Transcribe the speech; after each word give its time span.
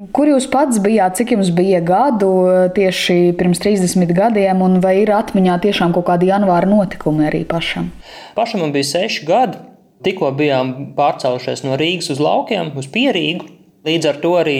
Kur 0.00 0.30
jūs 0.30 0.46
pats 0.48 0.78
bijāt, 0.80 1.18
cik 1.18 1.34
jums 1.34 1.50
bija 1.52 1.82
gadu 1.84 2.30
tieši 2.72 3.34
pirms 3.36 3.60
30 3.60 4.14
gadiem, 4.16 4.62
un 4.64 4.78
vai 4.80 4.94
ir 5.02 5.10
atmiņā 5.12 5.58
tiešām 5.60 5.92
kaut 5.92 6.06
kādi 6.06 6.30
janvāra 6.30 6.64
notikumi 6.70 7.26
arī 7.28 7.42
pašam? 7.44 7.90
Pašam 8.32 8.64
man 8.64 8.72
bija 8.72 8.88
6 8.94 9.26
gadi. 9.28 9.60
Tikko 10.00 10.30
bijām 10.38 10.70
pārcēlušies 10.96 11.66
no 11.66 11.76
Rīgas 11.76 12.08
uz 12.14 12.22
laukiem, 12.24 12.72
uz 12.80 12.88
Pierīgu. 12.88 13.44
Līdz 13.84 14.08
ar 14.08 14.22
to 14.22 14.32
arī 14.40 14.56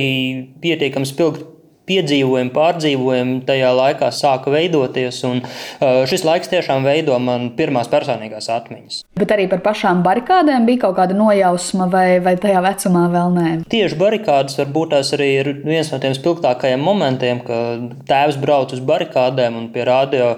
pietiekami 0.60 1.08
spilgti 1.08 1.48
piedzīvojumi, 1.88 2.52
pārdzīvojumi 2.54 3.40
tajā 3.48 3.70
laikā 3.76 4.10
sāka 4.14 4.52
veidoties. 4.52 5.22
Un 5.28 5.42
uh, 5.44 6.02
šis 6.10 6.24
laiks 6.26 6.50
tiešām 6.52 6.86
veido 6.86 7.16
man 7.22 7.50
pirmās 7.58 7.90
personīgās 7.92 8.50
atmiņas. 8.52 9.02
Bet 9.20 9.34
arī 9.34 9.46
par 9.50 9.60
pašām 9.64 10.00
barikādēm 10.04 10.64
bija 10.68 10.86
kaut 10.86 10.96
kāda 11.00 11.16
nojausma, 11.16 11.88
vai, 11.92 12.06
vai 12.24 12.36
tajā 12.40 12.62
vecumā 12.64 13.04
vēl 13.12 13.34
nē? 13.36 13.48
Tieši 13.72 13.98
barikādas 14.00 14.56
varbūt 14.60 14.94
tās 14.94 15.12
arī 15.16 15.28
ir 15.42 15.50
viens 15.66 15.90
no 15.92 16.00
tiem 16.02 16.14
spilgtākajiem 16.16 16.80
momentiem, 16.84 17.42
kad 17.44 17.84
tēvs 18.08 18.38
brauc 18.40 18.72
uz 18.76 18.80
barikādēm 18.86 19.58
un 19.60 19.68
pie 19.74 19.84
radio 19.88 20.30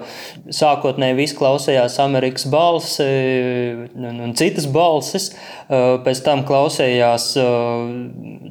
sākotnēji 0.51 1.19
viss 1.21 1.37
klausījās 1.37 1.99
Amerikas 2.03 2.47
balsi 2.51 3.07
un, 3.95 4.19
un 4.27 4.35
citas 4.39 4.67
balsis. 4.67 5.31
Uh, 5.63 6.01
pēc 6.03 6.19
tam 6.25 6.43
klausījās 6.47 7.29
uh, 7.39 7.87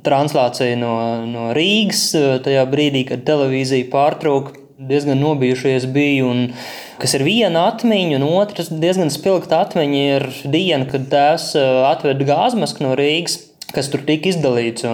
translācija 0.06 0.78
no, 0.80 0.94
no 1.28 1.50
Rīgas 1.56 2.06
tajā 2.44 2.64
brīdī 2.70 2.91
brīdī, 2.92 3.06
kad 3.08 3.24
televīzija 3.26 3.88
pārtrauka, 3.90 4.58
diezgan 4.82 5.20
nobijušies 5.20 5.86
biju. 5.92 6.28
Un, 6.28 6.52
kas 7.00 7.14
ir 7.14 7.24
viena 7.24 7.68
atmiņa, 7.70 8.18
un 8.18 8.26
otrs 8.40 8.70
diezgan 8.70 9.10
spilgta 9.10 9.62
atmiņa 9.64 10.02
ir 10.16 10.28
diena, 10.44 10.86
kad 10.86 11.08
tēvs 11.10 11.54
atveda 11.88 12.26
gāzmasku 12.28 12.84
no 12.84 12.94
Rīgas. 12.98 13.48
Kas 13.72 13.88
tur 13.88 14.02
tika 14.04 14.28
izdalīts. 14.28 14.84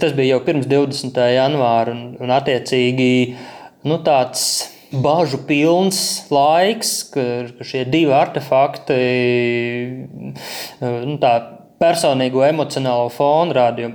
Tas 0.00 0.14
bija 0.16 0.38
jau 0.38 0.44
pirms 0.46 0.64
20. 0.70 1.18
janvāra. 1.34 1.92
Un, 1.92 2.16
un 2.22 2.30
attiecīgi 2.32 3.34
nu, 3.84 3.98
tāds 4.00 4.70
bažu 4.88 5.42
pilns 5.44 5.98
laiks, 6.32 7.02
ka, 7.12 7.26
ka 7.58 7.66
šie 7.68 7.82
divi 7.92 8.14
artefakti 8.16 8.96
nu, 10.80 11.18
tā 11.20 11.34
personīgo 11.82 12.46
emocionālo 12.48 13.10
fonu 13.12 13.58
rāda. 13.58 13.92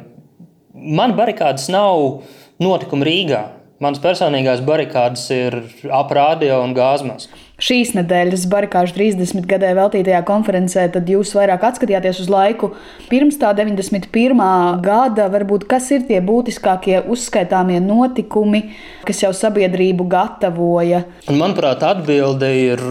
Man 0.77 1.17
barikādas 1.17 1.71
nav 1.73 2.21
notikumi 2.63 3.09
Rīgā. 3.09 3.43
Manas 3.83 3.99
personīgās 3.99 4.61
barikādas 4.63 5.25
ir 5.33 5.57
ap 5.91 6.11
radio 6.15 6.61
un 6.63 6.71
gāzmas. 6.77 7.25
Šīs 7.63 7.91
nedēļas 7.97 8.45
barikāžu 8.51 8.95
30 8.95 9.47
gadē 9.49 9.73
veltītajā 9.75 10.21
konferencē, 10.27 10.85
tad 10.93 11.09
jūs 11.09 11.33
vairāk 11.35 11.65
atskatījāties 11.67 12.21
uz 12.23 12.29
laiku 12.31 12.71
pirms 13.09 13.39
tā 13.41 13.51
91. 13.57 14.39
gada. 14.85 15.27
Varbūt 15.33 15.65
kas 15.71 15.89
ir 15.95 16.05
tie 16.07 16.21
būtiskākie 16.23 17.01
uzskaitāmie 17.11 17.81
notikumi, 17.83 18.65
kas 19.07 19.23
jau 19.25 19.33
sabiedrību 19.35 20.07
gatavoja? 20.11 21.03
Un, 21.27 21.41
manuprāt, 21.41 21.83
atbilde 21.87 22.53
ir 22.61 22.85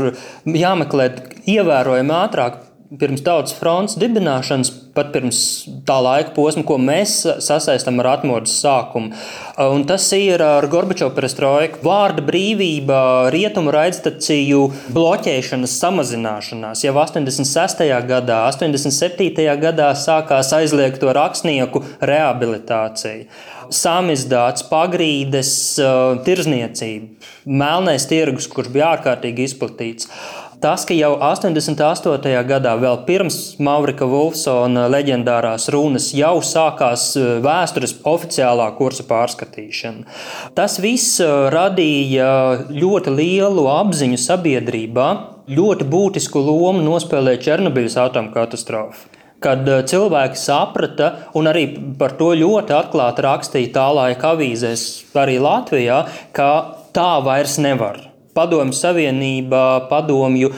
jāmeklē 0.45 1.09
ievērojami 1.53 2.17
ātrāk 2.19 2.61
pirms 3.01 3.23
tautas 3.25 3.55
fronts 3.57 3.95
dibināšanas, 4.01 4.71
pat 4.93 5.13
pirms 5.15 5.39
tā 5.89 5.97
laika 6.05 6.35
posma, 6.37 6.65
ko 6.67 6.77
mēs 6.81 7.15
sasaistām 7.45 8.03
ar 8.03 8.11
atmodas 8.17 8.55
sākumu. 8.61 9.15
Un 9.73 9.87
tas 9.89 10.05
ir 10.17 10.43
ar 10.45 10.67
Gorbačovu 10.73 11.15
perestroiku. 11.17 11.81
Vārda 11.87 12.25
brīvība, 12.27 12.99
rietumu 13.33 13.73
raidstaciju 13.73 14.67
bloķēšanas 14.93 15.79
samazināšanās. 15.85 16.85
Jau 16.85 16.95
86. 17.01 17.87
gadā, 18.11 18.43
87. 18.51 19.49
gadā 19.63 19.93
sākās 19.97 20.53
aizliegto 20.59 21.15
rakstnieku 21.17 21.85
rehabilitācija. 22.05 23.25
Samizdāts, 23.73 24.67
pagrīdes, 24.69 25.51
tirzniecība, 26.27 27.31
melnais 27.49 28.05
tirgus, 28.11 28.51
kurš 28.53 28.69
bija 28.75 28.91
ārkārtīgi 28.99 29.47
izplatīts 29.49 30.11
tas, 30.63 30.85
ka 30.87 30.95
jau 30.95 31.13
88. 31.19 32.33
gadā, 32.47 32.73
vēl 32.81 33.01
pirms 33.07 33.39
Maurika 33.63 34.07
Wolfsona 34.09 34.87
leģendārās 34.93 35.69
runas, 35.75 36.13
jau 36.17 36.37
sākās 36.47 37.09
eh, 37.19 37.33
vēstures 37.45 37.97
oficiālā 38.09 38.69
kursa 38.79 39.07
pārskatīšana. 39.09 40.07
Tas 40.59 40.79
viss 40.83 41.19
eh, 41.23 41.33
radīja 41.53 42.29
ļoti 42.71 43.17
lielu 43.17 43.67
apziņu 43.75 44.21
sabiedrībā, 44.23 45.09
ļoti 45.51 45.89
būtisku 45.91 46.45
lomu 46.47 46.85
nospēlēja 46.87 47.43
Černobiļas 47.49 47.99
atomkatastrofa 48.07 49.19
kad 49.43 49.67
eh, 49.67 49.83
cilvēki 49.91 50.39
saprata, 50.39 51.11
un 51.39 51.51
arī 51.51 51.67
par 51.99 52.15
to 52.21 52.31
ļoti 52.39 52.79
atklāti 52.79 53.27
rakstīja 53.27 53.75
tā 53.75 53.89
laika 53.99 54.37
avīzēs, 54.37 54.87
arī 55.19 55.41
Latvijā, 55.43 56.05
ka 56.37 56.53
tā 56.95 57.11
vairs 57.27 57.59
nevar. 57.63 58.12
Padomju 58.37 58.77
Savienība, 58.77 59.89
padomju 59.91 60.53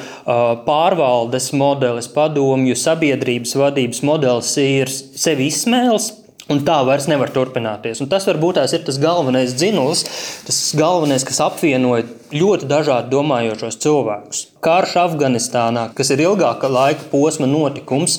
pārvaldes 0.66 1.50
modelis, 1.58 2.10
padomju 2.14 2.76
sabiedrības 2.78 3.56
vadības 3.58 4.04
modelis 4.06 4.52
ir 4.62 4.92
sevi 4.94 5.50
izsmēlis. 5.50 6.12
Un 6.52 6.58
tā 6.60 6.76
vairs 6.84 7.06
nevar 7.08 7.30
turpināties. 7.32 8.02
Un 8.04 8.10
tas 8.12 8.26
varbūt 8.28 8.58
tās 8.58 8.74
ir 8.76 8.82
tas 8.84 8.98
galvenais 9.00 9.54
dzinulis, 9.56 10.02
tas 10.44 10.58
galvenais, 10.76 11.24
kas 11.24 11.40
apvienoja 11.40 12.04
ļoti 12.36 12.68
dažādi 12.68 13.08
domājošos 13.14 13.78
cilvēkus. 13.80 14.42
Karš 14.64 14.98
Afganistānā, 15.06 15.86
kas 15.96 16.12
ir 16.12 16.20
ilgāka 16.26 16.68
laika 16.68 17.08
posma 17.08 17.48
notikums, 17.48 18.18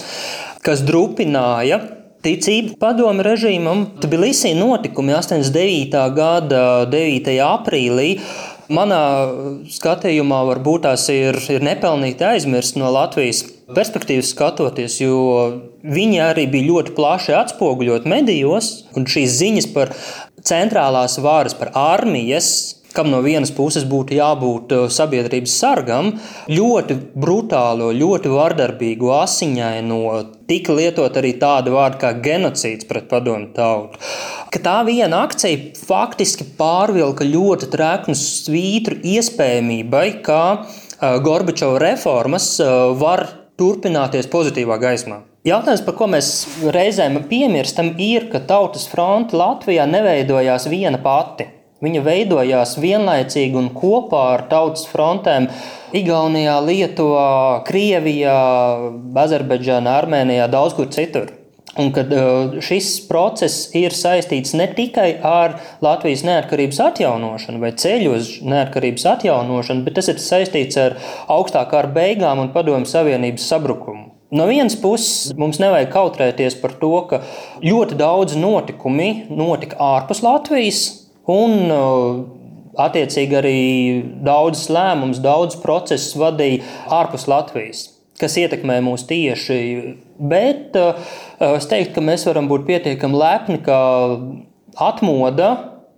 kas 0.66 0.82
drupināja 0.88 1.84
ticību 2.26 2.80
padomu 2.82 3.22
režīmam. 3.26 3.86
Tbilisī 4.02 4.56
notikumi 4.58 5.14
89. 5.14 6.02
gada 6.18 6.64
9. 6.90 7.30
aprīlī 7.46 8.10
Manā 8.74 9.00
skatījumā 9.70 10.40
varbūt 10.48 10.86
tās 10.88 11.03
ir, 11.14 11.38
ir 11.53 11.66
nepelnīti 11.66 12.26
aizmirst 12.26 12.80
no 12.80 12.90
Latvijas 12.94 13.44
perspektīvas 13.76 14.31
skatoties, 14.34 14.98
jo 15.03 15.20
viņi 15.86 16.22
arī 16.26 16.48
bija 16.50 16.70
ļoti 16.72 16.96
plaši 16.98 17.36
atspoguļot 17.38 18.08
medijos, 18.09 18.88
un 18.98 19.06
šīs 19.09 19.38
ziņas 19.38 19.70
par 19.75 19.94
centrālās 20.46 21.20
varas, 21.22 21.54
par 21.58 21.74
armijas 21.78 22.50
kam 22.95 23.11
no 23.11 23.22
vienas 23.25 23.51
puses 23.56 23.85
būtu 23.89 24.16
jābūt 24.17 24.73
uh, 24.75 24.85
sabiedrības 24.91 25.57
sargam, 25.61 26.13
ļoti 26.51 26.97
brutālo, 27.13 27.91
ļoti 27.95 28.31
vardarbīgu, 28.31 29.11
asiņaino, 29.17 30.00
tika 30.50 30.75
lietot 30.78 31.19
arī 31.19 31.35
tādu 31.41 31.75
vārdu 31.75 32.01
kā 32.01 32.13
genocīds 32.25 32.88
pret 32.89 33.09
padomu 33.11 33.51
tautu. 33.56 34.01
Ka 34.53 34.61
tā 34.63 34.79
viena 34.88 35.23
akcija 35.28 35.75
faktiski 35.85 36.47
pārvilka 36.57 37.28
ļoti 37.28 37.72
treknu 37.73 38.17
svītru 38.19 39.00
iespējamībai, 39.16 40.07
ka 40.25 40.41
uh, 40.56 41.17
Gorbačova 41.25 41.81
reformas 41.83 42.53
uh, 42.63 42.91
var 43.00 43.27
turpināties 43.59 44.27
pozitīvā 44.31 44.77
gaismā. 44.81 45.22
Jautājums, 45.45 45.83
par 45.85 45.94
ko 45.94 46.07
mēs 46.09 46.29
reizēm 46.73 47.19
piemirstam, 47.29 47.91
ir, 48.01 48.31
ka 48.31 48.41
Tautas 48.50 48.88
fronte 48.89 49.38
Latvijā 49.38 49.85
neveidojās 49.85 50.66
viena 50.72 50.97
pati. 51.03 51.45
Viņa 51.85 52.01
veidojās 52.06 52.75
vienlaicīgi 52.81 53.59
un 53.62 53.72
kopā 53.75 54.25
ar 54.35 54.46
tautas 54.50 54.88
frontēm 54.90 55.50
Igaunijā, 55.96 56.57
Lietuvā, 56.66 57.63
Krievijā, 57.68 58.38
Azerbaidžānā, 59.25 60.00
Armēnijā, 60.01 60.50
daudz 60.51 60.78
kur 60.78 60.90
citur. 60.94 61.34
Un 61.75 61.90
kad 61.91 62.12
uh, 62.16 62.53
šis 62.63 62.88
process 63.09 63.68
ir 63.75 63.91
saistīts 63.91 64.53
ne 64.56 64.69
tikai 64.72 65.09
ar 65.28 65.57
Latvijas 65.84 66.24
neatkarības 66.24 66.79
atjaunošanu 66.85 67.59
vai 67.59 67.74
ceļu 67.75 68.13
uz 68.16 68.29
neatkarības 68.47 69.03
atjaunošanu, 69.12 69.84
bet 69.84 69.97
tas 70.00 70.07
ir 70.13 70.22
saistīts 70.24 70.79
ar 70.79 70.95
augstākā 71.35 71.81
ar 71.81 71.91
beigām 71.97 72.40
un 72.45 72.53
padomju 72.56 72.88
savienības 72.88 73.50
sabrukumu. 73.51 74.13
No 74.35 74.47
vienas 74.47 74.78
puses, 74.79 75.35
mums 75.38 75.59
nevajag 75.62 75.91
kautrēties 75.94 76.56
par 76.63 76.78
to, 76.79 76.94
ka 77.12 77.22
ļoti 77.63 78.00
daudz 78.00 78.40
notikumi 78.40 79.28
notika 79.29 79.78
ārpus 79.84 80.24
Latvijas, 80.24 80.85
Un 81.31 81.72
attiecīgi 82.75 83.38
arī 83.39 83.60
daudzas 84.25 84.68
lēmumus, 84.74 85.22
daudzus 85.24 85.62
procesus 85.63 86.18
vadīja 86.19 86.63
ārpus 86.94 87.27
Latvijas, 87.31 87.86
kas 88.19 88.36
ietekmē 88.42 88.81
mūs 88.86 89.07
tieši. 89.10 89.60
Bet 90.19 90.75
es 90.75 91.69
teiktu, 91.72 91.95
ka 91.98 92.04
mēs 92.04 92.27
varam 92.30 92.50
būt 92.51 92.68
pietiekami 92.68 93.22
lepni, 93.22 93.62
ka 93.66 93.80
atmoda, 94.75 95.54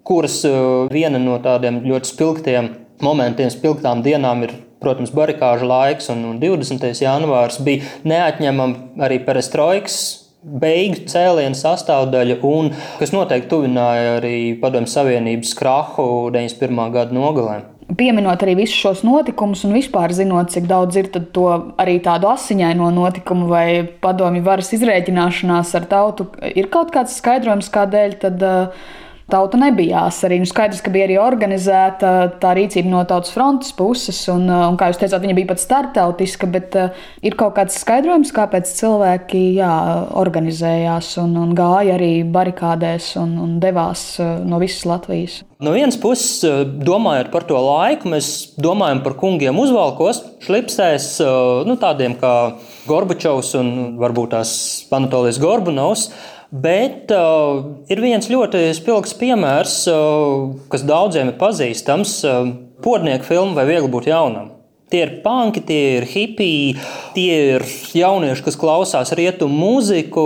kuras 0.08 0.40
viena 0.94 1.20
no 1.20 1.42
tādiem 1.44 1.82
ļoti 1.86 2.14
spilgtiem 2.14 2.72
momentiem, 3.04 3.52
spilgtām 3.54 4.02
dienām 4.06 4.46
ir 4.48 4.56
protams, 4.82 5.12
barikāžu 5.14 5.68
laiks, 5.68 6.10
un 6.14 6.38
20. 6.42 6.88
janvārs 7.02 7.60
bija 7.66 7.86
neatņemama 8.08 9.04
arī 9.08 9.20
perestroikas 9.26 10.27
beigu 10.48 11.08
cēlienu 11.12 11.58
sastāvdaļa, 11.58 12.38
un 12.48 12.72
kas 13.02 13.14
noteikti 13.16 13.52
tuvināja 13.52 14.18
arī 14.22 14.38
Padomju 14.62 14.92
Savienības 14.92 15.56
krahu 15.60 16.30
91. 16.34 16.94
gada 16.94 17.18
nogalē. 17.18 17.58
Pieminot 17.98 18.42
arī 18.44 18.58
visus 18.60 18.76
šos 18.76 19.02
notikumus, 19.08 19.62
un 19.64 19.78
vispār 19.78 20.12
zinot, 20.16 20.52
cik 20.52 20.66
daudz 20.68 20.98
ir 21.00 21.08
to 21.14 21.48
arī 21.80 21.98
tādu 22.04 22.28
asiņaino 22.34 22.90
notikumu 22.92 23.48
vai 23.48 23.68
padomju 24.04 24.44
varas 24.44 24.74
izrēķināšanās 24.76 25.72
ar 25.80 25.88
tautu, 25.88 26.28
ir 26.52 26.68
kaut 26.74 26.92
kāds 26.96 27.16
skaidrojums, 27.22 27.72
kādēļ 27.72 28.18
tad, 28.26 28.44
tauta 29.32 29.60
nebija 29.60 30.06
jāsarī. 30.06 30.40
Nu, 30.42 30.48
skaidrs, 30.50 30.82
ka 30.84 30.92
bija 30.94 31.08
arī 31.08 31.18
organizēta 31.22 32.14
tā 32.42 32.54
rīcība 32.58 32.92
no 32.92 33.04
tautas 33.08 33.34
frontes 33.36 33.74
puses, 33.76 34.22
un, 34.32 34.48
un 34.50 34.78
kā 34.80 34.90
jūs 34.92 35.02
teicāt, 35.02 35.24
viņa 35.24 35.36
bija 35.38 35.52
pat 35.52 35.64
startautiska, 35.64 36.50
bet 36.54 36.78
uh, 36.80 37.04
ir 37.26 37.36
kaut 37.40 37.58
kāds 37.58 37.80
skaidrojums, 37.82 38.32
kāpēc 38.36 38.72
cilvēki 38.80 39.44
jā, 39.58 39.74
organizējās 40.20 41.16
un, 41.24 41.36
un 41.44 41.54
gāja 41.58 41.98
arī 41.98 42.14
barikādēs 42.24 43.14
un, 43.22 43.36
un 43.44 43.60
devās 43.64 44.10
uh, 44.24 44.38
no 44.48 44.62
visas 44.64 44.88
Latvijas. 44.88 45.42
No 45.64 45.74
vienas 45.74 45.98
puses, 45.98 46.46
domājot 46.86 47.32
par 47.34 47.48
to 47.50 47.58
laiku, 47.58 48.12
mēs 48.14 48.28
domājam 48.62 49.02
par 49.02 49.16
kungiem 49.18 49.58
uzvalkos, 49.58 50.22
šlipsēs, 50.46 51.08
nu, 51.66 51.76
tādiem 51.82 52.14
kā 52.22 52.34
Gorbačovs 52.86 53.56
un 53.58 53.72
varbūt 53.98 54.36
tās 54.36 54.52
Anatolijas 54.94 55.42
Gorbunovs. 55.42 56.12
Bet 56.52 57.12
uh, 57.12 57.76
ir 57.92 58.00
viens 58.00 58.30
ļoti 58.32 58.70
spilgts 58.78 59.18
piemērs, 59.20 59.82
uh, 59.92 60.54
kas 60.72 60.86
daudziem 60.88 61.34
ir 61.34 61.42
pazīstams. 61.42 62.22
Uh, 62.24 62.54
Pornieku 62.78 63.26
filma 63.26 63.58
vai 63.58 63.66
viegli 63.72 63.90
būt 63.90 64.08
jaunam. 64.12 64.52
Tie 64.88 65.02
ir 65.04 65.16
panki, 65.20 65.60
tie 65.68 65.80
ir 65.98 66.06
hipiji, 66.08 66.78
tie 67.12 67.40
ir 67.58 67.64
jaunieši, 67.98 68.44
kas 68.46 68.56
klausās 68.56 69.12
rietumu 69.18 69.58
mūziku 69.60 70.24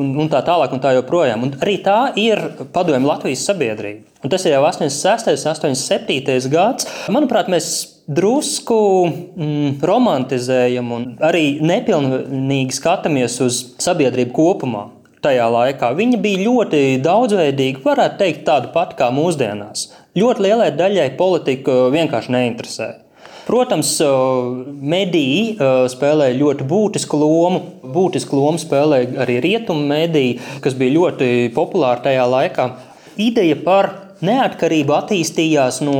un, 0.00 0.08
un 0.24 0.30
tā 0.32 0.40
tālāk. 0.42 0.74
Un 0.74 0.82
tā 0.82 0.96
joprojām. 0.96 1.44
un 1.46 1.52
arī 1.62 1.76
tā 1.84 1.98
ir 2.18 2.40
padomju 2.74 3.06
Latvijas 3.06 3.44
sabiedrība. 3.46 4.08
Un 4.24 4.32
tas 4.32 4.42
ir 4.48 4.56
jau 4.56 4.64
86. 4.66 5.30
un 5.30 5.76
87. 5.76 6.50
gads. 6.50 6.88
Manuprāt, 7.14 7.52
mēs 7.52 7.68
drusku 8.10 8.80
mm, 9.06 9.78
romantizējam 9.84 10.90
un 10.96 11.06
arī 11.22 11.60
nepilnīgi 11.62 12.74
skatāmies 12.74 13.38
uz 13.44 13.62
sabiedrību 13.84 14.34
kopumā 14.34 14.88
tajā 15.24 15.46
laikā. 15.50 15.92
Viņa 15.98 16.20
bija 16.22 16.44
ļoti 16.46 16.82
daudzveidīga, 17.04 17.82
varētu 17.84 18.20
teikt, 18.20 18.44
tāda 18.48 18.70
pati 18.74 18.98
kā 19.00 19.08
mūsdienās. 19.14 19.88
Ļoti 20.18 20.44
lielai 20.46 20.68
daļai 20.76 21.08
politika 21.18 21.88
vienkārši 21.94 22.36
neinteresēja. 22.36 23.00
Protams, 23.44 23.90
mediji 24.80 25.56
spēlēja 25.92 26.38
ļoti 26.38 26.64
būtisku 26.68 27.18
lomu. 27.20 27.60
Būtisku 27.96 28.38
lomu 28.38 28.60
spēlēja 28.62 29.20
arī 29.24 29.36
rietumu 29.44 29.84
mediji, 29.90 30.38
kas 30.64 30.76
bija 30.78 30.96
ļoti 30.96 31.28
populāri 31.56 32.06
tajā 32.06 32.24
laikā. 32.30 32.68
Ideja 33.20 33.58
par 33.66 33.90
neatkarību 34.24 34.96
attīstījās 34.96 35.82
no 35.84 35.98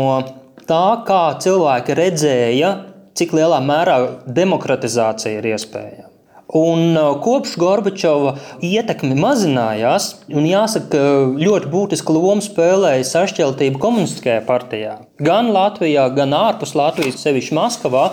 tā, 0.65 0.87
kā 1.05 1.23
cilvēki 1.45 2.01
redzēja, 2.01 2.73
cik 3.15 3.37
lielā 3.37 3.61
mērā 3.63 4.01
demokratizācija 4.41 5.43
ir 5.43 5.53
iespējama. 5.53 6.14
Un 6.53 6.93
uh, 6.93 7.15
kopš 7.25 7.55
Gorbačova 7.57 8.35
ietekme 8.61 9.17
mazinājās, 9.17 10.11
un 10.29 10.45
jāsaka, 10.45 11.01
ļoti 11.41 11.71
būtisku 11.73 12.13
lomu 12.13 12.45
spēlēja 12.45 13.07
sašķeltība 13.09 13.81
komunistiskajā 13.81 14.43
partijā. 14.45 14.99
Gan 15.25 15.49
Latvijā, 15.57 16.05
gan 16.13 16.37
ārpus 16.37 16.77
Latvijas, 16.77 17.23
sevišķi 17.25 17.57
Maskavā. 17.57 18.11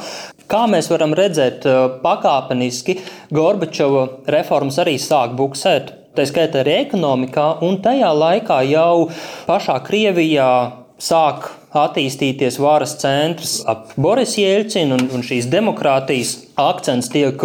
Kā 0.51 0.63
mēs 0.71 0.87
varam 0.91 1.15
redzēt, 1.17 1.67
uh, 1.67 1.97
pakāpeniski 2.03 3.01
Gorbačova 3.35 4.07
reformas 4.31 4.79
arī 4.79 4.95
sāk 5.01 5.35
buksēt. 5.35 5.97
Tā 6.15 6.25
skaitā 6.27 6.59
arī 6.63 6.81
ekonomikā, 6.85 7.61
un 7.63 7.77
tajā 7.83 8.09
laikā 8.11 8.57
jau 8.67 9.09
pašā 9.47 9.77
Krievijā 9.87 10.80
sāk 11.01 11.49
attīstīties 11.71 12.59
varas 12.59 12.97
centrs 12.99 13.61
ap 13.69 13.93
Boris 13.95 14.35
Jelcinu 14.37 14.97
un, 14.99 15.07
un 15.15 15.23
šīs 15.25 15.47
demokrātijas 15.51 16.35
akcents 16.59 17.09
tiek 17.13 17.41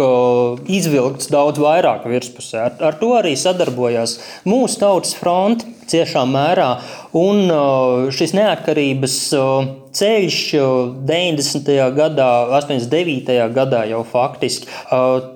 izvilkts 0.67 1.31
daudz 1.31 1.61
vairāk 1.63 2.05
virspusē. 2.11 2.67
Ar, 2.67 2.77
ar 2.89 2.99
to 2.99 3.13
arī 3.17 3.33
sadarbojās 3.39 4.17
mūsu 4.47 4.81
tautas 4.83 5.15
fronte 5.17 5.77
ciešā 5.87 6.25
mērā. 6.27 6.69
Un 7.17 7.47
šis 8.13 8.35
neatkarības 8.35 9.17
ceļš 9.97 10.39
90. 11.07 11.77
gadā, 11.97 12.31
89. 12.59 13.37
gadā 13.55 13.85
jau 13.89 14.03
faktiski 14.07 14.67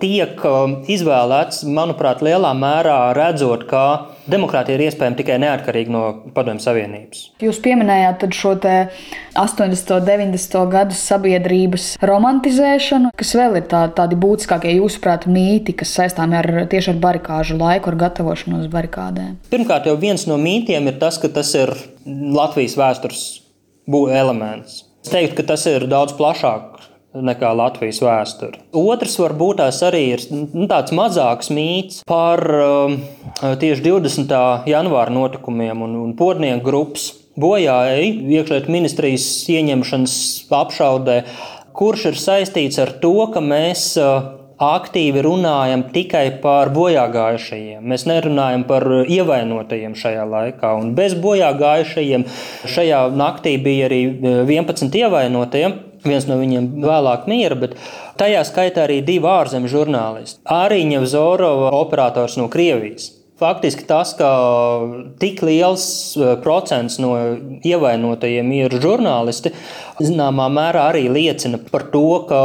tiek 0.03 0.44
izvēlēts, 0.91 1.63
manuprāt, 1.65 2.21
lielā 2.25 2.51
mērā 2.57 3.00
redzot, 3.17 3.65
ka 3.71 3.85
demokrātija 4.29 4.77
ir 4.77 4.83
iespējama 4.88 5.18
tikai 5.19 5.38
neatkarīgi 5.41 5.94
no 5.94 6.03
Padomju 6.35 6.63
Savienības. 6.63 7.23
Jūs 7.44 7.62
pieminējāt 7.63 8.25
šo 8.38 8.53
80. 8.62 9.94
un 9.95 10.06
90. 10.07 10.57
gadu 10.71 10.97
sabiedrības 10.97 11.88
romantizēšanu, 12.06 13.13
kas 13.18 13.33
vēl 13.38 13.59
ir 13.62 13.68
tā, 13.71 13.85
tādi 13.97 14.19
būtiskākie 14.19 14.75
jūsuprāt 14.77 15.27
mīti, 15.31 15.75
kas 15.77 15.95
saistāmi 15.97 16.38
ar 16.39 16.50
tieši 16.71 16.94
ar 16.94 17.01
barikāžu 17.03 17.57
laiku, 17.62 17.91
ar 17.91 18.00
gatavošanos 18.06 18.69
barikādēm? 18.73 19.38
Pirmkārt, 19.53 19.89
jau 19.89 19.97
viens 20.00 20.27
no 20.29 20.38
mītiem 20.41 20.91
ir 20.91 21.00
tas, 21.01 21.19
ka 21.21 21.31
tas 21.31 21.53
ir 21.57 21.74
Latvijas 22.06 22.77
vēstures 22.79 23.25
elements. 23.91 24.85
Es 25.01 25.09
teiktu, 25.09 25.39
ka 25.39 25.53
tas 25.56 25.65
ir 25.65 25.88
daudz 25.89 26.13
plašāk 26.13 26.70
nekā 27.16 27.52
Latvijas 27.58 28.00
vēsture. 28.04 28.62
Otrs 28.78 29.18
varbūt 29.19 29.60
tās 29.62 29.81
arī 29.84 30.04
ir 30.16 30.25
nu, 30.31 30.68
tāds 30.72 30.94
mazāks 30.96 31.52
mīts 31.54 32.04
par 32.08 32.44
uh, 32.56 32.94
tieši 33.42 33.84
20. 33.88 34.36
janvāra 34.72 35.13
notikumiem 35.13 35.84
un, 35.84 35.98
un 36.06 36.13
podnieku 36.19 36.63
grupas 36.66 37.12
bojāja 37.40 38.00
iekšlietu 38.02 38.72
ministrijas 38.72 39.25
ieņemšanas 39.52 40.16
apšaudē, 40.56 41.18
kurš 41.75 42.12
ir 42.12 42.22
saistīts 42.22 42.80
ar 42.81 42.96
to, 43.04 43.16
ka 43.34 43.44
mēs 43.44 43.92
uh, 44.00 44.38
aktīvi 44.62 45.24
runājam 45.25 45.88
tikai 45.92 46.25
par 46.44 46.69
bojāgājušajiem. 46.75 47.81
Mēs 47.92 48.06
nerunājam 48.08 48.66
par 48.69 48.86
ievainotajiem 49.10 49.96
šajā 49.98 50.25
laikā. 50.30 50.75
Un 50.80 50.94
bez 50.98 51.16
bojāgājušajiem 51.19 52.28
šajā 52.69 53.06
naktī 53.18 53.58
bija 53.63 53.90
arī 53.90 54.04
11 54.22 54.86
uh, 54.86 55.00
ievainotie. 55.02 55.66
Viens 56.07 56.25
no 56.30 56.39
viņiem 56.39 56.68
vēlāk 56.81 57.27
mīra, 57.30 57.57
bet 57.62 57.77
tajā 58.18 58.44
skaitā 58.48 58.88
arī 58.88 59.01
divi 59.06 59.30
ārzemju 59.30 59.69
žurnālisti. 59.71 60.39
Arī 60.50 60.83
Ņevzorova 60.89 61.74
operators 61.77 62.38
no 62.42 62.50
Krievijas. 62.51 63.12
Faktiski 63.42 63.88
tas, 63.89 64.12
ka 64.13 64.27
tik 65.18 65.39
liels 65.42 65.83
e, 66.13 66.36
procents 66.44 67.00
no 67.01 67.15
ievainotajiem 67.65 68.51
ir 68.53 68.75
žurnālisti, 68.83 69.50
zināmā 69.98 70.45
mērā 70.53 70.83
arī 70.92 71.07
liecina 71.09 71.57
par 71.71 71.88
to, 71.89 72.03
ka 72.30 72.42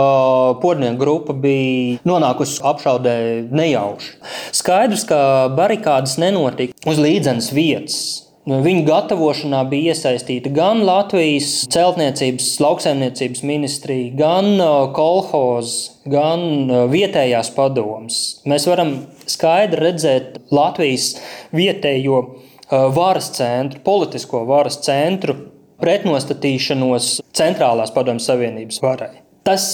podnieku 0.62 0.96
grupa 1.02 1.36
bija 1.36 2.00
nonākusi 2.08 2.62
apšaudē 2.64 3.16
nejauši. 3.52 4.14
Skaidrs, 4.56 5.04
ka 5.10 5.18
barikādas 5.58 6.16
nenotika 6.22 6.88
uz 6.88 6.96
līdzenas 6.96 7.52
vietas. 7.52 8.25
Viņu 8.46 8.84
gatavošanā 8.86 9.64
bija 9.66 9.90
iesaistīta 9.90 10.52
gan 10.54 10.84
Latvijas 10.86 11.64
celtniecības, 11.74 12.52
lauksaimniecības 12.62 13.42
ministrija, 13.42 14.12
gan 14.14 14.52
uh, 14.54 14.74
kolhozs, 14.94 15.72
gan 16.06 16.44
uh, 16.70 16.84
vietējās 16.92 17.50
padomas. 17.56 18.20
Mēs 18.46 18.68
varam 18.70 18.92
skaidri 19.26 19.88
redzēt 19.88 20.38
Latvijas 20.54 21.16
vietējo 21.58 22.22
uh, 22.22 22.86
varas 22.94 23.32
centru, 23.34 23.82
politisko 23.82 24.44
varas 24.46 24.78
centru 24.86 25.34
pretnostatīšanos 25.82 27.16
centrālās 27.34 27.90
padomjas 27.98 28.30
Savienības 28.30 28.78
varai. 28.86 29.12
Tas 29.46 29.66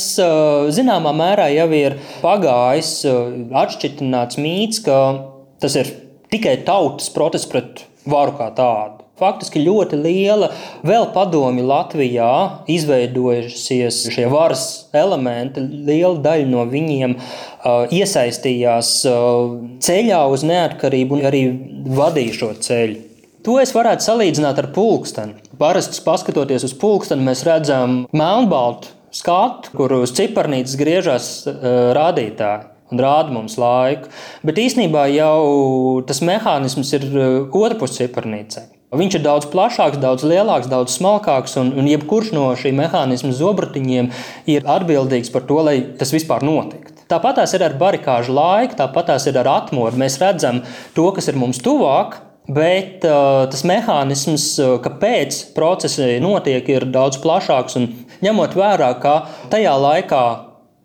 zināmā 0.76 1.12
mērā 1.16 1.46
jau 1.52 1.68
ir 1.76 1.94
pagājis, 2.20 2.90
atšķirtināts 3.56 4.40
mīts, 4.40 4.82
ka 4.84 4.98
tas 5.62 5.76
ir 5.80 5.88
tikai 6.32 6.58
tautas 6.66 7.08
protests 7.14 7.48
pret 7.48 7.86
varu 8.08 8.34
kā 8.38 8.48
tādu. 8.56 9.02
Faktiski 9.22 9.60
ļoti 9.62 9.98
liela 10.02 10.48
vēl 10.86 11.04
padomi 11.14 11.62
Latvijā 11.62 12.64
izveidojušies 12.72 14.00
šie 14.14 14.24
varas 14.32 14.64
elementi. 14.96 15.62
Liela 15.62 16.16
daļa 16.24 16.48
no 16.50 16.64
viņiem 16.70 17.14
uh, 17.18 17.92
iesaistījās 17.92 18.94
uh, 19.10 19.54
ceļā 19.84 20.24
uz 20.32 20.46
neatkarību 20.48 21.18
un 21.18 21.28
arī 21.28 21.44
vadīja 22.00 22.38
šo 22.40 22.50
ceļu. 22.66 22.98
To 23.46 23.58
es 23.62 23.74
varētu 23.74 24.06
salīdzināt 24.06 24.58
ar 24.62 24.70
pulksteni. 24.74 25.38
Parasti, 25.58 25.98
skatoties 25.98 26.66
uz 26.66 26.74
pulksteni, 26.78 27.26
mēs 27.26 27.44
redzam 27.46 28.04
melnbaltu 28.14 28.90
skatu, 29.12 29.74
kur 29.76 29.92
uz 30.00 30.14
ciparnītes 30.16 30.78
griežas 30.80 31.32
uh, 31.46 31.92
rādītāji 31.94 32.71
un 32.92 33.02
rāda 33.02 33.34
mums 33.34 33.58
laiku. 33.60 34.12
Bet 34.46 34.60
īsnībā 34.62 35.08
jau 35.14 36.04
tas 36.08 36.22
mehānisms 36.24 36.94
ir 36.98 37.08
uh, 37.10 37.26
otrpus 37.62 37.98
ciparnīcei. 37.98 38.68
Viņš 38.92 39.14
ir 39.16 39.22
daudz 39.24 39.46
plašāks, 39.48 39.96
daudz 40.02 40.24
lielāks, 40.28 40.68
daudz 40.68 40.92
smalkāks, 40.98 41.54
un, 41.56 41.70
un 41.80 41.86
jebkurš 41.88 42.34
no 42.36 42.50
šī 42.60 42.74
mehānisma 42.76 43.30
zobratiņiem 43.32 44.10
ir 44.52 44.66
atbildīgs 44.68 45.32
par 45.32 45.46
to, 45.48 45.62
lai 45.64 45.78
tas 45.96 46.12
vispār 46.12 46.44
notiktu. 46.44 46.92
Tāpat 47.08 47.40
tās 47.40 47.56
ir 47.56 47.64
ar 47.64 47.78
barikāžu 47.80 48.36
laiku, 48.36 48.76
tāpat 48.76 49.08
tās 49.08 49.24
ir 49.28 49.38
ar 49.40 49.48
atmodu. 49.54 49.96
Mēs 50.00 50.18
redzam 50.20 50.60
to, 50.92 51.08
kas 51.16 51.30
ir 51.32 51.40
mums 51.40 51.62
tuvāk, 51.64 52.18
bet 52.52 53.06
uh, 53.08 53.48
tas 53.48 53.64
mehānisms, 53.68 54.46
uh, 54.60 54.76
kāpēc 54.84 55.40
procesi 55.56 56.18
notiek, 56.20 56.68
ir 56.68 56.88
daudz 56.92 57.16
plašāks. 57.24 57.80
Ņemot 58.22 58.56
vērā, 58.60 58.92
ka 59.00 59.22
tajā 59.52 59.72
laikā 59.72 60.24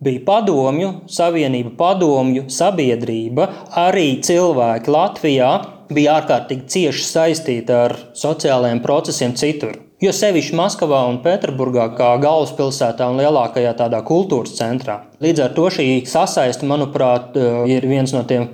bija 0.04 0.22
padomju, 0.28 0.92
savienība, 1.10 1.74
padomju, 1.80 2.48
sabiedrība, 2.54 3.48
arī 3.88 4.20
cilvēki 4.26 4.94
Latvijā 4.94 5.52
bija 5.94 6.20
ārkārtīgi 6.20 6.68
cieši 6.74 7.06
saistīta 7.08 7.84
ar 7.88 7.98
sociālajiem 8.18 8.82
procesiem 8.84 9.36
citur. 9.40 9.78
Jo 10.04 10.12
sevišķi 10.14 10.54
Maskavā 10.54 11.00
un 11.10 11.18
Pēterburgā, 11.24 11.88
kā 11.98 12.12
galvaspilsētā 12.22 13.08
un 13.10 13.18
lielākajā 13.18 13.72
tādā 13.80 14.04
kultūras 14.06 14.54
centrā. 14.60 15.00
Līdz 15.24 15.48
ar 15.48 15.56
to 15.58 15.72
šī 15.74 15.88
sasaiste, 16.06 16.68
manuprāt, 16.70 17.34
ir 17.66 17.88
viens 17.90 18.14
no 18.14 18.22
tiem 18.30 18.46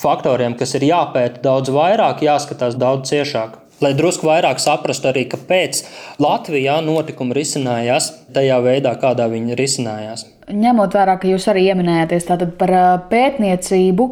faktoriem, 0.00 0.58
kas 0.60 0.76
ir 0.76 0.84
jāpēta 0.90 1.40
daudz 1.46 1.72
vairāk, 1.72 2.20
jāskatās 2.26 2.76
daudz 2.76 3.08
ciešāk. 3.14 3.62
Lai 3.82 3.94
drusku 3.96 4.28
vairāk 4.28 4.60
saprastu 4.62 5.08
arī, 5.10 5.24
kāpēc 5.32 5.80
Latvijā 6.22 6.76
notikumi 6.84 7.34
risinājās 7.34 8.10
tajā 8.36 8.60
veidā, 8.62 8.92
kādā 9.00 9.26
viņi 9.32 9.56
risinājās. 9.58 10.28
Ņemot 10.52 10.92
vērā, 10.92 11.16
ka 11.20 11.28
jūs 11.30 11.46
arī 11.48 11.68
pieminējāties 11.70 12.26
par 12.58 12.72
pētniecību, 13.08 14.08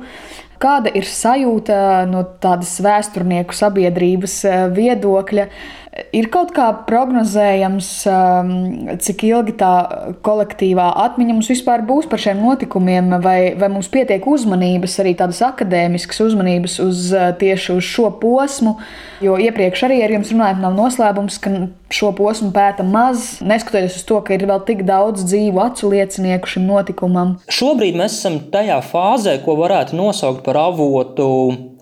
kāda 0.63 0.93
ir 0.97 1.05
sajūta 1.05 1.77
no 2.09 2.23
tādas 2.41 2.73
vēsturnieku 2.85 3.57
sabiedrības 3.57 4.39
viedokļa? 4.73 5.49
Ir 5.93 6.31
kaut 6.33 6.55
kā 6.57 6.71
prognozējams, 6.89 7.89
um, 8.09 8.53
cik 9.05 9.27
ilgi 9.29 9.53
tā 9.61 9.73
kolektīvā 10.25 10.87
atmiņa 11.03 11.35
mums 11.37 11.51
vispār 11.53 11.83
būs 11.85 12.07
par 12.09 12.23
šiem 12.23 12.41
notikumiem, 12.41 13.11
vai, 13.21 13.53
vai 13.61 13.69
mums 13.69 13.91
pietiek 13.93 14.25
uzmanības, 14.25 14.95
arī 15.03 15.13
tādas 15.19 15.43
akadēmiskas 15.45 16.23
uzmanības 16.25 16.79
uz 16.81 17.11
uh, 17.13 17.29
tieši 17.37 17.77
uz 17.77 17.85
šo 17.85 18.09
posmu. 18.23 18.79
Jo 19.21 19.37
iepriekš 19.37 19.85
arī 19.91 20.01
ar 20.07 20.15
jums 20.17 20.33
runājot, 20.33 20.63
nav 20.65 20.79
noslēpums, 20.81 21.37
ka 21.45 21.53
šo 21.93 22.15
posmu 22.17 22.49
pēta 22.57 22.87
maz, 22.89 23.43
neskatoties 23.45 24.01
uz 24.01 24.07
to, 24.09 24.23
ka 24.25 24.33
ir 24.39 24.47
vēl 24.49 24.65
tik 24.65 24.87
daudz 24.89 25.27
dzīvu 25.29 25.61
acu 25.61 25.93
liecinieku 25.93 26.55
šim 26.55 26.65
notikumam. 26.73 27.37
Šobrīd 27.53 28.01
mēs 28.01 28.17
esam 28.17 28.41
tajā 28.55 28.81
fāzē, 28.89 29.37
ko 29.45 29.61
varētu 29.61 30.01
nosaukt 30.01 30.41
par 30.49 30.57
avotu 30.65 31.29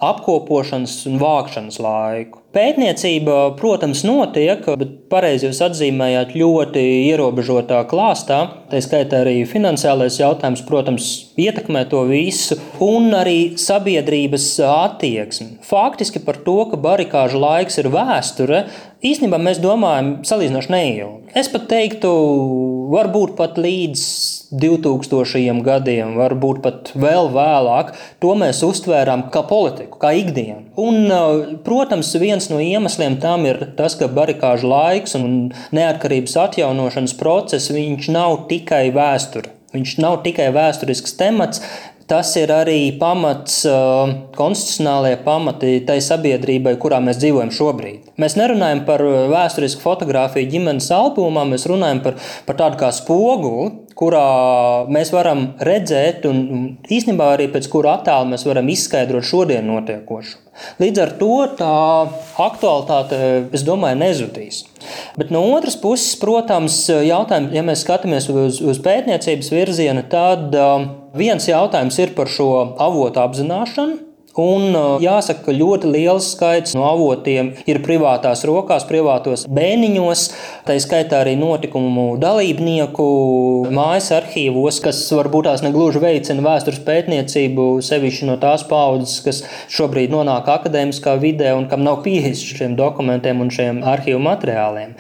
apkopošanas 0.00 1.02
un 1.10 1.18
vākšanas 1.20 1.80
laiku. 1.82 2.40
Pētniecība, 2.50 3.52
protams, 3.54 4.00
notiek, 4.02 4.64
bet 4.80 4.94
pareizi 5.12 5.46
jūs 5.46 5.60
atzīmējāt 5.68 6.32
ļoti 6.34 6.82
ierobežotā 7.12 7.84
klāstā. 7.90 8.40
Tā 8.72 8.80
skaitā 8.82 9.20
arī 9.22 9.44
finansiālais 9.46 10.16
jautājums, 10.18 10.64
protams, 10.66 11.10
ietekmē 11.38 11.84
to 11.92 12.02
visu, 12.08 12.58
un 12.82 13.14
arī 13.14 13.54
sabiedrības 13.60 14.48
attieksmi. 14.66 15.60
Faktiski 15.68 16.24
par 16.26 16.40
to, 16.42 16.56
ka 16.72 16.80
barikāžu 16.80 17.38
laiks 17.38 17.78
ir 17.78 17.92
vēsture, 17.94 18.64
īstenībā 19.06 19.38
mēs 19.40 19.60
domājam 19.62 20.20
salīdzinoši 20.26 20.72
neilgi. 20.72 21.34
Es 21.38 21.48
pat 21.52 21.68
teiktu, 21.70 22.10
varbūt 22.90 23.36
pat 23.38 23.58
līdz 23.60 24.02
2000 24.60 25.62
gadiem, 25.66 26.16
varbūt 26.18 26.58
pat 26.64 26.90
vēl 26.98 27.30
vēlāk, 27.34 27.92
to 28.22 28.34
mēs 28.38 28.64
uztvērām 28.66 29.28
kā 29.34 29.44
politiku, 29.46 30.00
kā 30.02 30.10
ikdienu. 30.18 30.66
Un, 30.80 31.06
uh, 31.06 31.54
protams, 31.66 32.10
viens 32.18 32.50
no 32.50 32.58
iemesliem 32.62 33.20
tam 33.22 33.46
ir 33.46 33.62
tas, 33.78 33.94
ka 34.00 34.10
barikāžu 34.10 34.70
laiks 34.72 35.16
un 35.18 35.52
neatkarības 35.76 36.36
atjaunošanas 36.48 37.16
process 37.20 37.70
nav 38.10 38.44
tikai 38.50 38.88
vēsture. 38.94 39.54
Viņš 39.70 39.92
nav 40.02 40.16
tikai 40.24 40.48
vēsturisks 40.50 41.14
temats, 41.14 41.60
Tas 42.10 42.32
ir 42.34 42.50
arī 42.50 42.78
pamats, 42.98 43.60
uh, 43.70 44.10
konstitucionālajie 44.34 45.20
pamati 45.22 45.76
tai 45.86 46.00
sabiedrībai, 46.02 46.72
kurā 46.82 46.98
mēs 47.04 47.20
dzīvojam 47.22 47.52
šobrīd. 47.54 48.08
Mēs 48.18 48.34
nerunājam 48.34 48.82
par 48.88 49.04
vēsturisku 49.30 49.84
fotografiju 49.84 50.50
ģimenes 50.50 50.90
albumā, 50.96 51.44
mēs 51.46 51.68
runājam 51.70 52.02
par, 52.02 52.18
par 52.48 52.58
tādu 52.58 52.80
kā 52.80 52.90
spoguli, 52.96 53.70
kurā 54.00 54.24
mēs 54.90 55.12
varam 55.14 55.52
redzēt, 55.62 56.26
un 56.26 56.74
īstenībā 56.90 57.34
arī 57.36 57.46
pēc 57.52 57.68
kura 57.70 57.98
attēla 57.98 58.26
mēs 58.32 58.46
varam 58.48 58.68
izskaidrot 58.72 59.26
šodien 59.30 59.68
notiekošo. 59.70 60.40
Līdz 60.82 61.02
ar 61.04 61.12
to 61.20 61.36
tā 61.56 61.74
aktualitāte, 62.42 63.20
es 63.54 63.62
domāju, 63.64 64.00
nezudīs. 64.00 64.64
Bet 65.20 65.30
no 65.32 65.44
otras 65.54 65.78
puses, 65.80 66.16
protams, 66.20 66.82
jautājums, 66.90 67.54
ja 67.54 67.62
mēs 67.64 67.84
skatāmies 67.86 68.26
uz, 68.32 68.58
uz 68.64 68.82
pētniecības 68.82 69.52
virzienu, 69.54 70.04
tad 70.10 70.58
um, 70.58 70.88
viens 71.14 71.48
jautājums 71.48 71.98
ir 71.98 72.14
par 72.16 72.30
šo 72.30 72.50
avotu 72.78 73.22
apzināšanu. 73.22 74.09
Un 74.40 74.76
jāsaka, 75.02 75.42
ka 75.48 75.54
ļoti 75.54 75.90
liels 75.90 76.30
skaits 76.34 76.74
no 76.76 76.86
avotiem 76.88 77.52
ir 77.68 77.80
privātās 77.84 78.44
rokās, 78.48 78.86
privātos 78.88 79.44
bēniņos. 79.50 80.22
Tā 80.68 80.76
skaitā 80.80 81.20
arī 81.24 81.34
notikumu 81.40 82.14
dalībnieku 82.20 83.08
mājas 83.74 84.10
arhīvos, 84.16 84.80
kas 84.84 85.02
varbūt 85.16 85.50
tās 85.50 85.64
negluži 85.66 86.02
veicina 86.02 86.44
vēstures 86.46 86.80
pētniecību, 86.86 87.66
sevišķi 87.84 88.30
no 88.30 88.38
tās 88.40 88.64
paudzes, 88.70 89.18
kas 89.26 89.42
šobrīd 89.72 90.14
nonāk 90.14 90.48
akadēmiskā 90.54 91.16
vidē 91.20 91.52
un 91.58 91.68
kam 91.70 91.84
nav 91.86 92.00
pieejas 92.06 92.42
šiem 92.54 92.78
dokumentiem 92.78 93.42
un 93.44 93.52
šiem 93.52 93.84
arhīvu 93.92 94.22
materiāliem. 94.24 94.96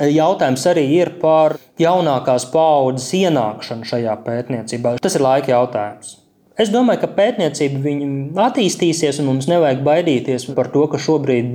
Jautājums 0.00 0.64
arī 0.70 0.86
ir 0.96 1.12
par 1.20 1.58
jaunākās 1.80 2.48
paudzes 2.54 3.10
ienākšanu 3.20 3.88
šajā 3.92 4.16
pētniecībā. 4.24 4.96
Tas 5.04 5.18
ir 5.18 5.26
laika 5.26 5.52
jautājums. 5.52 6.19
Es 6.60 6.68
domāju, 6.68 7.00
ka 7.00 7.08
pētniecība 7.16 8.42
attīstīsies, 8.44 9.16
un 9.22 9.30
mums 9.30 9.46
nevajag 9.48 9.78
baidīties 9.86 10.44
par 10.52 10.68
to, 10.74 10.82
ka 10.92 10.98
šobrīd 11.00 11.54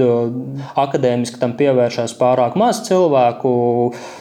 akadēmiski 0.82 1.38
tam 1.42 1.52
pievēršās 1.60 2.16
pārāk 2.18 2.56
maz 2.58 2.80
cilvēku. 2.88 3.52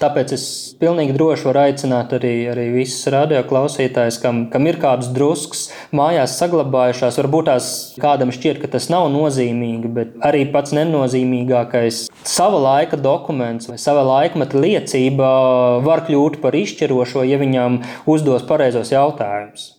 Tāpēc 0.03 0.35
es 0.37 0.45
pilnīgi 0.83 1.15
droši 1.17 1.47
varu 1.49 1.63
aicināt 1.63 2.13
arī, 2.19 2.33
arī 2.53 2.67
visus 2.75 3.09
radioklausītājus, 3.15 4.19
kam, 4.21 4.43
kam 4.53 4.69
ir 4.69 4.77
kādas 4.83 5.09
druskas 5.15 5.71
mājās 5.97 6.35
saglabājušās. 6.43 7.21
Varbūt 7.23 7.49
tās 7.49 7.71
kādam 8.03 8.35
šķiet, 8.35 8.61
ka 8.61 8.69
tas 8.75 8.91
nav 8.93 9.07
nozīmīgi, 9.15 9.93
bet 9.95 10.19
arī 10.29 10.45
pats 10.53 10.75
nenozīmīgākais 10.77 12.03
sava 12.29 12.61
laika 12.67 12.99
dokuments 13.01 13.71
vai 13.73 13.79
sava 13.81 14.05
laikmeta 14.11 14.61
liecība 14.61 15.33
var 15.87 16.05
kļūt 16.05 16.43
par 16.45 16.61
izšķirošo, 16.61 17.25
ja 17.25 17.41
viņam 17.41 17.81
uzdos 18.11 18.45
pareizos 18.51 18.93
jautājumus. 18.93 19.75